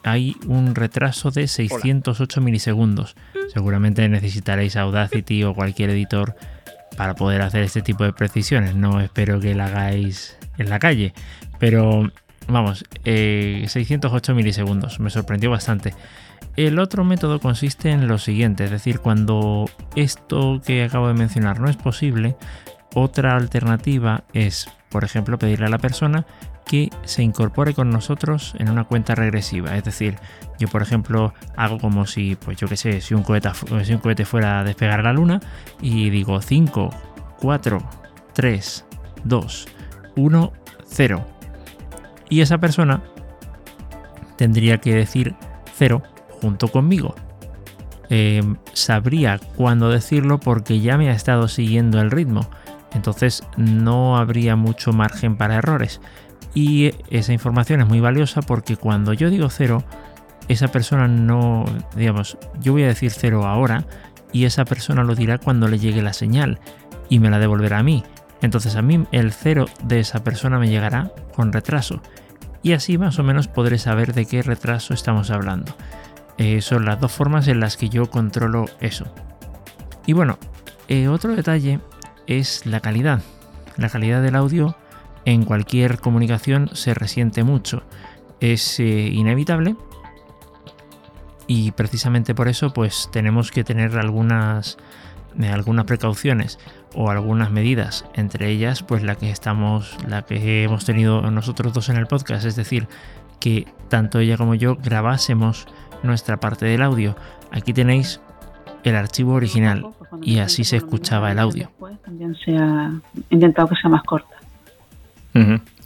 Hay 0.04 0.36
un 0.48 0.74
retraso 0.74 1.30
de 1.30 1.48
608 1.48 2.42
milisegundos. 2.42 3.16
Seguramente 3.54 4.08
necesitaréis 4.10 4.76
Audacity 4.76 5.44
o 5.44 5.54
cualquier 5.54 5.92
editor 5.92 6.36
para 6.98 7.16
poder 7.16 7.42
hacer 7.42 7.64
este 7.64 7.82
tipo 7.82 8.04
de 8.04 8.14
precisiones. 8.14 8.76
No 8.76 9.02
espero 9.02 9.40
que 9.40 9.54
la 9.54 9.66
hagáis 9.66 10.38
en 10.58 10.70
la 10.70 10.80
calle, 10.80 11.14
pero 11.60 12.12
vamos, 12.50 12.84
608 13.04 14.32
eh, 14.32 14.36
milisegundos, 14.36 15.00
me 15.00 15.10
sorprendió 15.10 15.50
bastante. 15.50 15.94
El 16.56 16.80
otro 16.80 17.04
método 17.04 17.40
consiste 17.40 17.92
en 17.92 18.08
lo 18.08 18.18
siguiente, 18.18 18.66
es 18.66 18.72
decir, 18.72 19.00
cuando 19.00 19.70
esto 19.96 20.62
que 20.66 20.84
acabo 20.84 21.08
de 21.08 21.14
mencionar 21.14 21.60
no 21.60 21.70
es 21.70 21.78
posible, 21.78 22.36
otra 22.96 23.36
alternativa 23.36 24.24
es, 24.34 24.70
por 24.90 25.04
ejemplo, 25.04 25.38
pedirle 25.38 25.68
a 25.68 25.70
la 25.70 25.78
persona 25.78 26.26
que 26.66 26.90
se 27.04 27.24
incorpore 27.24 27.74
con 27.74 27.90
nosotros 27.90 28.54
en 28.60 28.70
una 28.70 28.84
cuenta 28.84 29.16
regresiva. 29.16 29.76
Es 29.76 29.84
decir, 29.84 30.18
yo 30.60 30.68
por 30.68 30.82
ejemplo 30.82 31.34
hago 31.56 31.80
como 31.80 32.06
si, 32.06 32.36
pues 32.36 32.58
yo 32.58 32.68
qué 32.68 32.78
sé, 32.78 33.02
si 33.02 33.14
un 33.16 33.24
cohete, 33.24 33.50
si 33.84 33.94
un 33.94 34.00
cohete 34.00 34.26
fuera 34.26 34.60
a 34.60 34.64
despegar 34.64 35.00
a 35.00 35.04
la 35.04 35.14
luna 35.14 35.40
y 35.82 36.10
digo 36.12 36.42
5, 36.42 36.90
4, 37.42 37.90
3, 38.34 38.86
2, 39.24 39.68
1, 40.16 40.54
0 40.86 41.39
y 42.30 42.42
esa 42.42 42.60
persona 42.60 43.02
tendría 44.38 44.78
que 44.78 44.94
decir 44.94 45.36
cero 45.76 46.02
junto 46.42 46.70
conmigo. 46.70 47.16
Em, 48.10 48.58
sabría 48.74 49.40
cuándo 49.56 49.90
decirlo 49.90 50.40
porque 50.40 50.80
ya 50.80 50.98
me 50.98 51.10
ha 51.10 51.14
estado 51.14 51.48
siguiendo 51.48 52.00
el 52.00 52.12
ritmo. 52.12 52.50
Entonces 52.94 53.44
no 53.58 54.18
habría 54.18 54.56
mucho 54.56 54.94
margen 54.94 55.36
para 55.36 55.56
errores. 55.56 56.02
Y 56.56 56.94
esa 57.10 57.34
información 57.34 57.82
es 57.82 57.88
muy 57.88 58.00
valiosa 58.00 58.42
porque 58.42 58.78
cuando 58.78 59.14
yo 59.14 59.30
digo 59.30 59.50
cero, 59.50 59.84
esa 60.48 60.70
persona 60.70 61.08
no, 61.08 61.66
digamos, 61.96 62.38
yo 62.60 62.72
voy 62.72 62.84
a 62.84 62.88
decir 62.88 63.12
cero 63.12 63.46
ahora 63.46 63.86
y 64.32 64.46
esa 64.46 64.66
persona 64.66 65.04
lo 65.04 65.14
dirá 65.14 65.38
cuando 65.38 65.68
le 65.68 65.78
llegue 65.78 66.02
la 66.02 66.14
señal 66.14 66.60
y 67.08 67.20
me 67.20 67.30
la 67.30 67.40
devolverá 67.40 67.80
a 67.80 67.84
mí. 67.84 68.04
Entonces 68.42 68.76
a 68.76 68.82
mí 68.82 69.06
el 69.12 69.32
cero 69.32 69.66
de 69.84 70.00
esa 70.00 70.24
persona 70.24 70.58
me 70.58 70.70
llegará 70.70 71.12
con 71.36 71.54
retraso 71.54 72.02
y 72.62 72.74
así 72.74 72.98
más 72.98 73.20
o 73.20 73.24
menos 73.24 73.48
podré 73.48 73.78
saber 73.78 74.14
de 74.14 74.26
qué 74.26 74.42
retraso 74.42 74.94
estamos 74.94 75.32
hablando. 75.32 75.76
Eh, 76.38 76.62
son 76.62 76.86
las 76.86 77.00
dos 77.00 77.12
formas 77.12 77.48
en 77.48 77.60
las 77.60 77.78
que 77.78 77.90
yo 77.90 78.10
controlo 78.10 78.66
eso. 78.80 79.06
Y 80.06 80.14
bueno, 80.14 80.38
eh, 80.88 81.08
otro 81.08 81.36
detalle 81.36 81.80
es 82.28 82.66
la 82.66 82.80
calidad. 82.80 83.22
La 83.78 83.90
calidad 83.90 84.22
del 84.22 84.36
audio 84.36 84.76
en 85.26 85.46
cualquier 85.46 86.00
comunicación 86.00 86.70
se 86.74 86.94
resiente 86.94 87.44
mucho. 87.44 87.84
Es 88.40 88.80
eh, 88.80 88.84
inevitable 88.84 89.76
y 91.46 91.72
precisamente 91.72 92.36
por 92.36 92.48
eso 92.48 92.72
pues 92.74 93.10
tenemos 93.12 93.52
que 93.52 93.64
tener 93.64 93.98
algunas, 93.98 94.78
algunas 95.52 95.86
precauciones 95.86 96.60
o 96.96 97.10
algunas 97.10 97.52
medidas, 97.52 98.06
entre 98.14 98.50
ellas 98.50 98.84
pues 98.84 99.04
la 99.04 99.16
que 99.16 99.30
estamos, 99.30 99.98
la 100.08 100.24
que 100.24 100.64
hemos 100.64 100.86
tenido 100.86 101.30
nosotros 101.32 101.74
dos 101.74 101.90
en 101.90 101.98
el 101.98 102.08
podcast, 102.08 102.46
es 102.46 102.56
decir, 102.56 102.88
que 103.40 103.68
tanto 103.90 104.20
ella 104.20 104.38
como 104.38 104.56
yo 104.56 104.76
grabásemos 104.76 105.68
nuestra 106.04 106.38
parte 106.38 106.66
del 106.66 106.82
audio. 106.82 107.16
Aquí 107.52 107.74
tenéis 107.74 108.22
el 108.84 108.96
archivo 108.96 109.34
original 109.34 109.86
y 110.22 110.40
así 110.40 110.64
se 110.64 110.78
escuchaba 110.78 111.32
el 111.32 111.40
audio. 111.40 111.72
También 112.04 112.36
se 112.36 112.58
ha 112.58 112.92
intentado 113.30 113.70
que 113.70 113.76
sea 113.76 113.90
más 113.90 114.04
corta. 114.04 114.36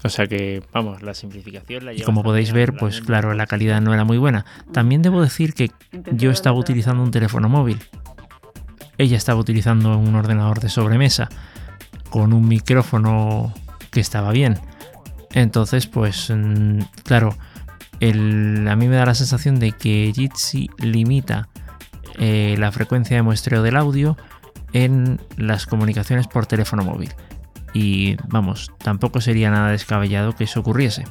O 0.04 0.10
sea 0.10 0.28
que, 0.28 0.62
vamos, 0.74 1.02
la 1.02 1.14
simplificación 1.14 1.86
la 1.86 1.94
Y 1.94 2.02
como 2.02 2.24
podéis 2.24 2.52
ver, 2.52 2.74
pues 2.74 3.02
claro, 3.02 3.34
la 3.34 3.46
calidad 3.46 3.82
no 3.82 3.94
era 3.94 4.04
muy 4.04 4.18
buena. 4.18 4.46
También 4.72 5.02
debo 5.02 5.22
decir 5.22 5.54
que 5.54 5.72
yo 6.12 6.32
estaba 6.32 6.58
utilizando 6.58 7.04
un 7.04 7.12
teléfono 7.12 7.48
móvil. 7.48 7.80
Ella 9.04 9.18
estaba 9.18 9.38
utilizando 9.38 9.98
un 9.98 10.16
ordenador 10.16 10.62
de 10.62 10.70
sobremesa 10.70 11.28
con 12.10 12.32
un 12.32 12.48
micrófono 12.48 13.54
que 13.92 14.00
estaba 14.00 14.32
bien. 14.32 14.58
Entonces, 15.34 15.88
pues, 15.88 16.32
mm, 16.34 16.80
claro, 17.04 17.36
a 18.00 18.76
mí 18.76 18.88
me 18.88 18.96
da 18.96 19.06
la 19.06 19.14
sensación 19.14 19.60
de 19.60 19.74
que 19.74 20.14
Jitsi 20.16 20.70
limita 20.78 21.50
eh, 22.18 22.56
la 22.58 22.72
frecuencia 22.72 23.18
de 23.18 23.24
muestreo 23.24 23.62
del 23.62 23.76
audio 23.76 24.16
en 24.72 25.20
las 25.36 25.66
comunicaciones 25.66 26.28
por 26.28 26.46
teléfono 26.46 26.86
móvil. 26.86 27.14
Y 27.74 28.16
vamos, 28.30 28.72
tampoco 28.78 29.20
sería 29.20 29.52
nada 29.52 29.72
descabellado 29.72 30.34
que 30.34 30.46
eso 30.46 30.62
ocurriese. 30.62 31.04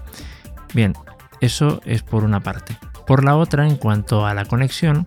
Bien, 0.73 0.95
eso 1.43 1.83
es 1.85 2.03
por 2.03 2.25
una 2.25 2.41
parte. 2.41 2.79
Por 3.07 3.23
la 3.23 3.37
otra, 3.37 3.67
en 3.67 3.77
cuanto 3.77 4.25
a 4.25 4.33
la 4.33 4.47
conexión, 4.47 5.07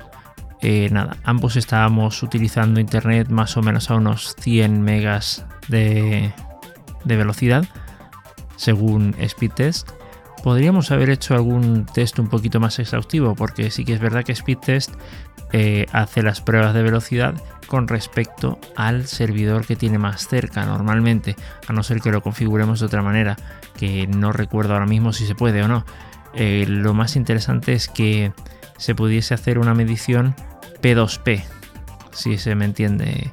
eh, 0.62 0.90
nada, 0.92 1.18
ambos 1.24 1.56
estábamos 1.56 2.24
utilizando 2.24 2.80
internet 2.80 3.30
más 3.30 3.58
o 3.58 3.62
menos 3.62 3.90
a 3.92 3.96
unos 3.96 4.36
100 4.40 4.82
megas 4.82 5.46
de, 5.68 6.34
velocidad, 7.06 7.66
según 8.56 9.16
Speedtest. 9.28 9.92
Podríamos 10.44 10.92
haber 10.92 11.10
hecho 11.10 11.34
algún 11.34 11.86
test 11.86 12.20
un 12.20 12.30
poquito 12.30 12.60
más 12.60 12.80
exhaustivo, 12.80 13.36
porque 13.36 13.72
sí 13.72 13.84
que 13.84 13.94
es 13.94 14.00
verdad 14.00 14.24
que 14.24 14.36
Speedtest 14.36 14.94
eh, 15.52 15.88
hace 15.92 16.22
las 16.22 16.42
pruebas 16.42 16.74
de 16.74 16.84
velocidad 16.84 17.34
con 17.68 17.88
respecto 17.88 18.60
al 18.76 19.08
servidor 19.08 19.66
que 19.66 19.76
tiene 19.76 19.98
más 19.98 20.28
cerca 20.28 20.66
normalmente, 20.66 21.36
a 21.68 21.74
no 21.74 21.84
ser 21.84 22.00
que 22.00 22.12
lo 22.12 22.22
configuremos 22.22 22.80
de 22.80 22.86
otra 22.86 23.02
manera, 23.02 23.38
que 23.78 24.08
no 24.08 24.32
recuerdo 24.32 24.74
ahora 24.74 24.86
mismo 24.86 25.14
si 25.14 25.26
se 25.26 25.36
puede 25.36 25.64
o 25.64 25.68
no. 25.68 25.86
Eh, 26.34 26.66
lo 26.68 26.94
más 26.94 27.16
interesante 27.16 27.74
es 27.74 27.88
que 27.88 28.34
se 28.78 28.96
pudiese 28.96 29.34
hacer 29.34 29.60
una 29.60 29.74
medición 29.74 30.36
P2P, 30.82 31.44
si 32.12 32.38
se 32.38 32.56
me 32.56 32.66
entiende 32.66 33.32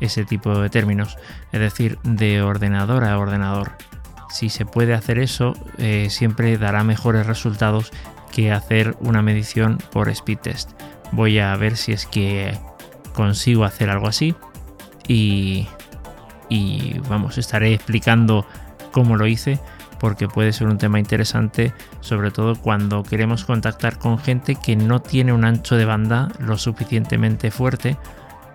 ese 0.00 0.24
tipo 0.24 0.58
de 0.58 0.68
términos, 0.68 1.16
es 1.52 1.60
decir, 1.60 1.98
de 2.02 2.42
ordenador 2.42 3.04
a 3.04 3.18
ordenador. 3.18 3.72
Si 4.30 4.48
se 4.48 4.64
puede 4.64 4.94
hacer 4.94 5.18
eso, 5.18 5.54
eh, 5.78 6.08
siempre 6.10 6.56
dará 6.58 6.84
mejores 6.84 7.26
resultados 7.26 7.92
que 8.32 8.50
hacer 8.50 8.96
una 9.00 9.22
medición 9.22 9.78
por 9.92 10.08
speed 10.08 10.38
test. 10.38 10.70
Voy 11.12 11.38
a 11.38 11.54
ver 11.56 11.76
si 11.76 11.92
es 11.92 12.06
que 12.06 12.58
consigo 13.14 13.64
hacer 13.64 13.90
algo 13.90 14.08
así 14.08 14.34
y, 15.06 15.68
y 16.48 16.98
vamos, 17.08 17.36
estaré 17.36 17.74
explicando 17.74 18.46
cómo 18.90 19.16
lo 19.16 19.26
hice 19.26 19.60
porque 20.02 20.26
puede 20.26 20.52
ser 20.52 20.66
un 20.66 20.78
tema 20.78 20.98
interesante, 20.98 21.72
sobre 22.00 22.32
todo 22.32 22.56
cuando 22.56 23.04
queremos 23.04 23.44
contactar 23.44 24.00
con 24.00 24.18
gente 24.18 24.56
que 24.56 24.74
no 24.74 25.00
tiene 25.00 25.32
un 25.32 25.44
ancho 25.44 25.76
de 25.76 25.84
banda 25.84 26.28
lo 26.40 26.58
suficientemente 26.58 27.52
fuerte 27.52 27.96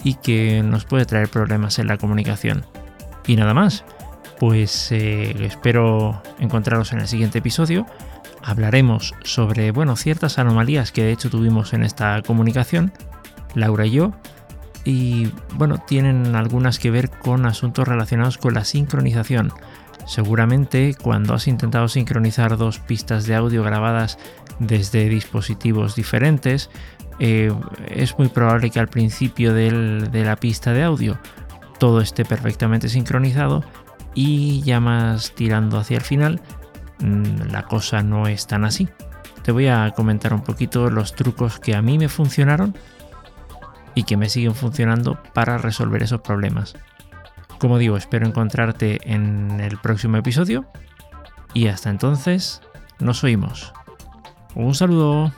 y 0.04 0.16
que 0.16 0.62
nos 0.62 0.84
puede 0.84 1.06
traer 1.06 1.30
problemas 1.30 1.80
en 1.80 1.88
la 1.88 1.98
comunicación. 1.98 2.66
Y 3.26 3.38
nada 3.38 3.54
más, 3.54 3.86
pues 4.42 4.92
eh, 4.92 5.38
espero 5.46 6.22
encontraros 6.38 6.92
en 6.92 7.00
el 7.00 7.08
siguiente 7.08 7.38
episodio. 7.40 7.86
Hablaremos 8.44 9.16
sobre, 9.24 9.72
bueno, 9.72 9.96
ciertas 9.96 10.40
anomalías 10.40 10.92
que 10.92 11.04
de 11.04 11.14
hecho 11.14 11.30
tuvimos 11.30 11.72
en 11.72 11.84
esta 11.84 12.22
comunicación, 12.24 12.92
Laura 13.56 13.86
y 13.86 13.92
yo, 13.92 14.12
y 14.84 15.32
bueno, 15.54 15.78
tienen 15.78 16.36
algunas 16.36 16.78
que 16.78 16.92
ver 16.92 17.10
con 17.10 17.46
asuntos 17.46 17.88
relacionados 17.88 18.38
con 18.38 18.54
la 18.54 18.66
sincronización. 18.66 19.54
Seguramente 20.08 20.96
cuando 21.00 21.34
has 21.34 21.48
intentado 21.48 21.88
sincronizar 21.90 22.58
dos 22.58 22.80
pistas 22.80 23.28
de 23.28 23.36
audio 23.36 23.62
grabadas 23.62 24.18
desde 24.58 25.10
dispositivos 25.10 25.96
diferentes, 25.96 26.70
eh, 27.20 27.54
es 27.88 28.18
muy 28.18 28.30
probable 28.30 28.70
que 28.70 28.80
al 28.80 28.88
principio 28.88 29.54
de 29.54 30.24
la 30.24 30.36
pista 30.38 30.72
de 30.74 30.84
audio 30.84 31.20
todo 31.78 32.02
esté 32.02 32.26
perfectamente 32.26 32.90
sincronizado 32.90 33.64
y 34.14 34.62
ya 34.62 34.80
más 34.80 35.34
tirando 35.36 35.78
hacia 35.78 35.98
el 35.98 36.04
final 36.04 36.42
mm, 37.00 37.52
la 37.52 37.64
cosa 37.64 38.02
no 38.02 38.28
es 38.28 38.48
tan 38.48 38.66
así. 38.66 38.88
Te 39.44 39.52
voy 39.52 39.68
a 39.68 39.92
comentar 39.96 40.34
un 40.34 40.42
poquito 40.42 40.90
los 40.90 41.14
trucos 41.14 41.60
que 41.60 41.76
a 41.76 41.82
mí 41.82 41.98
me 41.98 42.10
funcionaron 42.10 42.76
y 43.94 44.04
que 44.04 44.18
me 44.18 44.30
siguen 44.30 44.56
funcionando 44.56 45.20
para 45.34 45.58
resolver 45.58 46.04
esos 46.04 46.22
problemas. 46.22 46.76
Como 47.60 47.78
digo, 47.78 47.98
espero 47.98 48.28
encontrarte 48.28 49.00
en 49.04 49.60
el 49.60 49.78
próximo 49.78 50.18
episodio 50.18 50.66
y 51.54 51.68
hasta 51.68 51.90
entonces 51.90 52.62
nos 53.00 53.24
oímos. 53.24 53.74
Un 54.56 54.76
saludo. 54.76 55.32